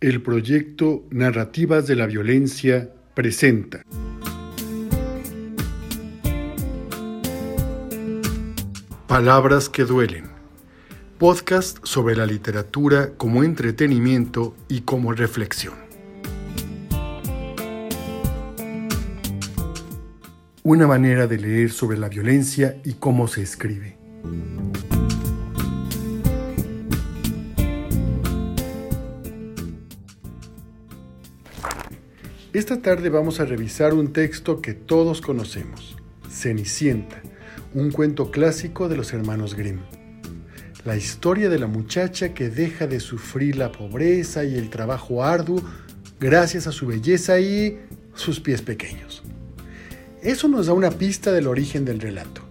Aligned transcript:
El 0.00 0.22
proyecto 0.22 1.02
Narrativas 1.10 1.88
de 1.88 1.96
la 1.96 2.06
Violencia 2.06 2.88
presenta. 3.14 3.82
Palabras 9.08 9.68
que 9.68 9.82
duelen. 9.82 10.26
Podcast 11.18 11.78
sobre 11.82 12.14
la 12.14 12.26
literatura 12.26 13.14
como 13.16 13.42
entretenimiento 13.42 14.54
y 14.68 14.82
como 14.82 15.12
reflexión. 15.12 15.74
Una 20.62 20.86
manera 20.86 21.26
de 21.26 21.38
leer 21.38 21.72
sobre 21.72 21.98
la 21.98 22.08
violencia 22.08 22.80
y 22.84 22.92
cómo 22.92 23.26
se 23.26 23.42
escribe. 23.42 23.98
Esta 32.54 32.80
tarde 32.80 33.10
vamos 33.10 33.40
a 33.40 33.44
revisar 33.44 33.92
un 33.92 34.14
texto 34.14 34.62
que 34.62 34.72
todos 34.72 35.20
conocemos, 35.20 35.96
Cenicienta, 36.30 37.20
un 37.74 37.90
cuento 37.90 38.30
clásico 38.30 38.88
de 38.88 38.96
los 38.96 39.12
hermanos 39.12 39.54
Grimm. 39.54 39.80
La 40.86 40.96
historia 40.96 41.50
de 41.50 41.58
la 41.58 41.66
muchacha 41.66 42.32
que 42.32 42.48
deja 42.48 42.86
de 42.86 43.00
sufrir 43.00 43.56
la 43.56 43.70
pobreza 43.70 44.44
y 44.44 44.54
el 44.54 44.70
trabajo 44.70 45.22
arduo 45.22 45.60
gracias 46.18 46.66
a 46.66 46.72
su 46.72 46.86
belleza 46.86 47.38
y 47.38 47.80
sus 48.14 48.40
pies 48.40 48.62
pequeños. 48.62 49.22
Eso 50.22 50.48
nos 50.48 50.68
da 50.68 50.72
una 50.72 50.90
pista 50.90 51.32
del 51.32 51.48
origen 51.48 51.84
del 51.84 52.00
relato. 52.00 52.47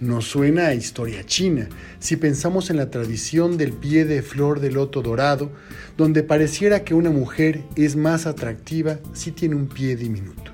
Nos 0.00 0.26
suena 0.26 0.68
a 0.68 0.74
historia 0.74 1.24
china 1.26 1.68
si 1.98 2.14
pensamos 2.14 2.70
en 2.70 2.76
la 2.76 2.88
tradición 2.88 3.58
del 3.58 3.72
pie 3.72 4.04
de 4.04 4.22
flor 4.22 4.60
de 4.60 4.70
loto 4.70 5.02
dorado, 5.02 5.50
donde 5.96 6.22
pareciera 6.22 6.84
que 6.84 6.94
una 6.94 7.10
mujer 7.10 7.64
es 7.74 7.96
más 7.96 8.26
atractiva 8.26 9.00
si 9.12 9.32
tiene 9.32 9.56
un 9.56 9.66
pie 9.66 9.96
diminuto. 9.96 10.52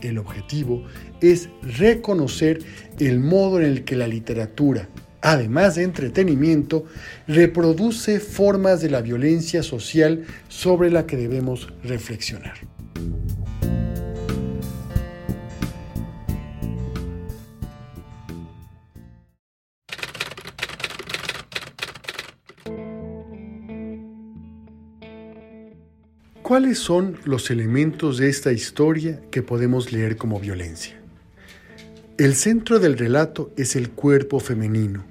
El 0.00 0.16
objetivo 0.16 0.86
es 1.20 1.50
reconocer 1.62 2.60
el 2.98 3.20
modo 3.20 3.60
en 3.60 3.66
el 3.66 3.84
que 3.84 3.94
la 3.94 4.08
literatura, 4.08 4.88
además 5.20 5.74
de 5.74 5.82
entretenimiento, 5.82 6.86
reproduce 7.26 8.20
formas 8.20 8.80
de 8.80 8.88
la 8.88 9.02
violencia 9.02 9.62
social 9.62 10.24
sobre 10.48 10.90
la 10.90 11.06
que 11.06 11.18
debemos 11.18 11.70
reflexionar. 11.84 12.75
¿Cuáles 26.46 26.78
son 26.78 27.18
los 27.24 27.50
elementos 27.50 28.18
de 28.18 28.28
esta 28.28 28.52
historia 28.52 29.20
que 29.32 29.42
podemos 29.42 29.90
leer 29.90 30.16
como 30.16 30.38
violencia? 30.38 30.94
El 32.18 32.36
centro 32.36 32.78
del 32.78 32.96
relato 32.96 33.50
es 33.56 33.74
el 33.74 33.90
cuerpo 33.90 34.38
femenino. 34.38 35.04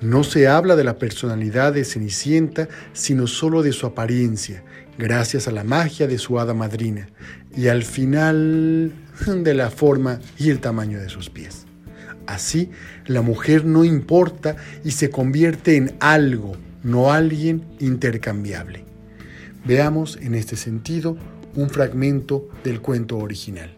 No 0.00 0.24
se 0.24 0.48
habla 0.48 0.74
de 0.74 0.84
la 0.84 0.96
personalidad 0.96 1.74
de 1.74 1.84
Cenicienta, 1.84 2.70
sino 2.94 3.26
solo 3.26 3.62
de 3.62 3.72
su 3.72 3.84
apariencia, 3.84 4.64
gracias 4.96 5.48
a 5.48 5.52
la 5.52 5.64
magia 5.64 6.06
de 6.06 6.16
su 6.16 6.40
hada 6.40 6.54
madrina, 6.54 7.10
y 7.54 7.68
al 7.68 7.82
final 7.82 8.90
de 9.26 9.52
la 9.52 9.68
forma 9.68 10.18
y 10.38 10.48
el 10.48 10.60
tamaño 10.60 10.98
de 10.98 11.10
sus 11.10 11.28
pies. 11.28 11.66
Así, 12.26 12.70
la 13.04 13.20
mujer 13.20 13.66
no 13.66 13.84
importa 13.84 14.56
y 14.82 14.92
se 14.92 15.10
convierte 15.10 15.76
en 15.76 15.94
algo, 16.00 16.56
no 16.82 17.12
alguien 17.12 17.66
intercambiable. 17.80 18.93
Veamos 19.64 20.18
en 20.20 20.34
este 20.34 20.56
sentido 20.56 21.16
un 21.54 21.70
fragmento 21.70 22.50
del 22.62 22.82
cuento 22.82 23.16
original. 23.16 23.74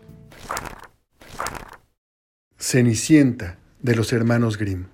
Cenicienta 2.58 3.58
de 3.80 3.94
los 3.94 4.12
hermanos 4.12 4.58
Grimm. 4.58 4.86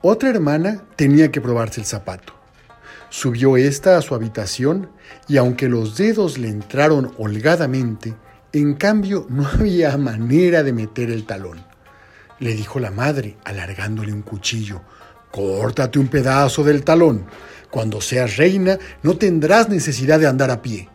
Otra 0.00 0.28
hermana 0.28 0.84
tenía 0.94 1.32
que 1.32 1.40
probarse 1.40 1.80
el 1.80 1.86
zapato. 1.86 2.34
Subió 3.08 3.56
ésta 3.56 3.96
a 3.96 4.02
su 4.02 4.14
habitación 4.14 4.88
y 5.26 5.36
aunque 5.36 5.68
los 5.68 5.96
dedos 5.96 6.38
le 6.38 6.48
entraron 6.48 7.12
holgadamente, 7.18 8.14
en 8.52 8.74
cambio 8.74 9.26
no 9.28 9.44
había 9.48 9.96
manera 9.96 10.62
de 10.62 10.72
meter 10.72 11.10
el 11.10 11.26
talón. 11.26 11.58
Le 12.38 12.54
dijo 12.54 12.78
la 12.78 12.92
madre, 12.92 13.36
alargándole 13.44 14.12
un 14.12 14.22
cuchillo, 14.22 14.82
Córtate 15.30 15.98
un 15.98 16.08
pedazo 16.08 16.64
del 16.64 16.82
talón. 16.82 17.26
Cuando 17.70 18.00
seas 18.00 18.36
reina 18.36 18.78
no 19.02 19.16
tendrás 19.16 19.68
necesidad 19.68 20.18
de 20.18 20.26
andar 20.26 20.50
a 20.50 20.62
pie. 20.62 20.88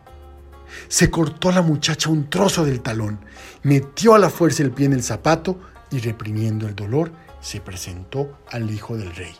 Se 0.88 1.10
cortó 1.10 1.50
la 1.50 1.62
muchacha 1.62 2.10
un 2.10 2.28
trozo 2.28 2.64
del 2.64 2.80
talón, 2.80 3.18
metió 3.62 4.14
a 4.14 4.18
la 4.18 4.30
fuerza 4.30 4.62
el 4.62 4.72
pie 4.72 4.86
en 4.86 4.92
el 4.92 5.02
zapato 5.02 5.58
y 5.90 6.00
reprimiendo 6.00 6.66
el 6.68 6.74
dolor 6.74 7.12
se 7.40 7.60
presentó 7.60 8.38
al 8.50 8.70
hijo 8.70 8.96
del 8.96 9.14
rey. 9.14 9.34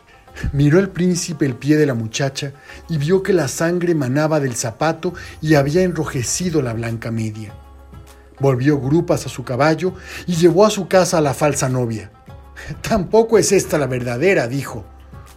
Miró 0.53 0.79
el 0.79 0.89
príncipe 0.89 1.45
el 1.45 1.55
pie 1.55 1.77
de 1.77 1.85
la 1.85 1.93
muchacha 1.93 2.53
y 2.89 2.97
vio 2.97 3.23
que 3.23 3.33
la 3.33 3.47
sangre 3.47 3.95
manaba 3.95 4.39
del 4.39 4.55
zapato 4.55 5.13
y 5.41 5.55
había 5.55 5.81
enrojecido 5.81 6.61
la 6.61 6.73
blanca 6.73 7.11
media. 7.11 7.53
Volvió 8.39 8.79
grupas 8.79 9.25
a 9.25 9.29
su 9.29 9.43
caballo 9.43 9.93
y 10.27 10.35
llevó 10.35 10.65
a 10.65 10.69
su 10.69 10.87
casa 10.87 11.17
a 11.17 11.21
la 11.21 11.33
falsa 11.33 11.69
novia. 11.69 12.11
Tampoco 12.81 13.37
es 13.37 13.51
esta 13.51 13.77
la 13.77 13.87
verdadera, 13.87 14.47
dijo. 14.47 14.85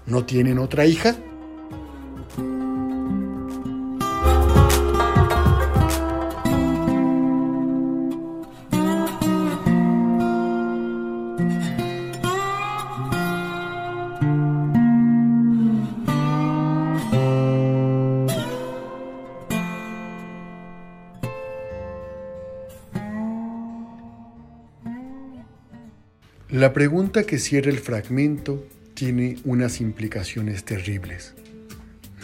¿No 0.06 0.24
tienen 0.24 0.58
otra 0.58 0.86
hija? 0.86 1.16
La 26.52 26.72
pregunta 26.72 27.22
que 27.22 27.38
cierra 27.38 27.70
el 27.70 27.78
fragmento 27.78 28.66
tiene 28.94 29.36
unas 29.44 29.80
implicaciones 29.80 30.64
terribles. 30.64 31.34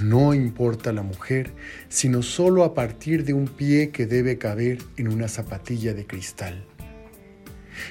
No 0.02 0.34
importa 0.34 0.92
la 0.92 1.02
mujer, 1.02 1.52
sino 1.88 2.24
solo 2.24 2.64
a 2.64 2.74
partir 2.74 3.24
de 3.24 3.34
un 3.34 3.46
pie 3.46 3.90
que 3.90 4.06
debe 4.06 4.36
caber 4.36 4.78
en 4.96 5.06
una 5.06 5.28
zapatilla 5.28 5.94
de 5.94 6.08
cristal. 6.08 6.64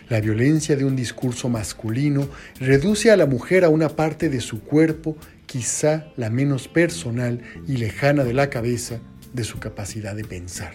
La 0.10 0.20
violencia 0.20 0.76
de 0.76 0.84
un 0.84 0.98
discurso 0.98 1.48
masculino 1.48 2.28
reduce 2.60 3.12
a 3.12 3.16
la 3.16 3.28
mujer 3.28 3.64
a 3.64 3.70
una 3.70 3.88
parte 3.88 4.28
de 4.28 4.42
su 4.42 4.60
cuerpo, 4.60 5.16
quizá 5.46 6.12
la 6.18 6.30
menos 6.30 6.68
personal 6.68 7.40
y 7.66 7.78
lejana 7.78 8.26
de 8.26 8.34
la 8.34 8.50
cabeza, 8.50 9.00
de 9.32 9.46
su 9.46 9.60
capacidad 9.60 10.14
de 10.14 10.26
pensar. 10.26 10.74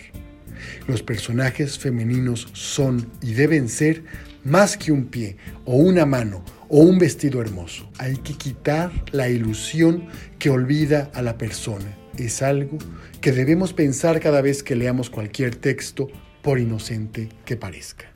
Los 0.86 1.02
personajes 1.02 1.78
femeninos 1.78 2.48
son 2.54 3.10
y 3.20 3.34
deben 3.34 3.68
ser 3.68 4.04
más 4.44 4.76
que 4.76 4.92
un 4.92 5.06
pie 5.06 5.36
o 5.64 5.76
una 5.76 6.06
mano 6.06 6.44
o 6.68 6.80
un 6.80 6.98
vestido 6.98 7.40
hermoso. 7.40 7.90
Hay 7.98 8.16
que 8.18 8.34
quitar 8.34 8.90
la 9.12 9.28
ilusión 9.28 10.08
que 10.38 10.50
olvida 10.50 11.10
a 11.14 11.22
la 11.22 11.36
persona. 11.36 11.96
Es 12.16 12.42
algo 12.42 12.78
que 13.20 13.32
debemos 13.32 13.72
pensar 13.72 14.20
cada 14.20 14.40
vez 14.40 14.62
que 14.62 14.76
leamos 14.76 15.10
cualquier 15.10 15.56
texto, 15.56 16.08
por 16.42 16.58
inocente 16.58 17.28
que 17.44 17.56
parezca. 17.56 18.14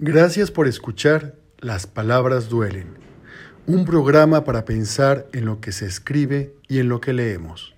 Gracias 0.00 0.52
por 0.52 0.68
escuchar 0.68 1.47
Las 1.60 1.88
Palabras 1.88 2.48
Duelen, 2.48 2.86
un 3.66 3.84
programa 3.84 4.44
para 4.44 4.64
pensar 4.64 5.26
en 5.32 5.44
lo 5.44 5.60
que 5.60 5.72
se 5.72 5.86
escribe 5.86 6.54
y 6.68 6.78
en 6.78 6.88
lo 6.88 7.00
que 7.00 7.12
leemos. 7.12 7.74